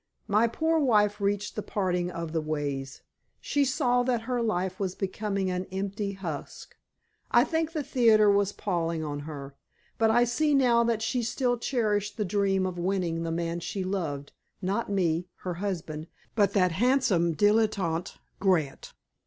My 0.27 0.47
poor 0.47 0.79
wife 0.79 1.21
reached 1.21 1.55
the 1.55 1.61
parting 1.61 2.09
of 2.09 2.31
the 2.31 2.41
ways. 2.41 3.03
She 3.39 3.63
saw 3.63 4.01
that 4.01 4.21
her 4.21 4.41
life 4.41 4.79
was 4.79 4.95
becoming 4.95 5.51
an 5.51 5.65
empty 5.71 6.13
husk. 6.13 6.75
I 7.29 7.43
think 7.43 7.71
the 7.73 7.83
theater 7.83 8.27
was 8.27 8.51
palling 8.51 9.03
on 9.03 9.19
her. 9.19 9.53
But 9.99 10.09
I 10.09 10.23
see 10.23 10.55
now 10.55 10.83
that 10.85 11.03
she 11.03 11.21
still 11.21 11.55
cherished 11.55 12.17
the 12.17 12.25
dream 12.25 12.65
of 12.65 12.79
winning 12.79 13.21
the 13.21 13.31
man 13.31 13.59
she 13.59 13.83
loved—not 13.83 14.89
me, 14.89 15.27
her 15.43 15.53
husband, 15.53 16.07
but 16.33 16.53
that 16.53 16.71
handsome 16.71 17.35
dilettante, 17.35 18.17
Grant. 18.39 18.93